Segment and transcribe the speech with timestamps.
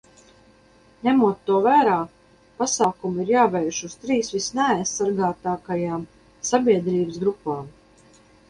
[1.07, 1.97] Ņemot to vērā,
[2.61, 6.11] pasākumi ir jāvērš uz trīs visneaizsargātākajām
[6.53, 7.71] sabiedrības grupām.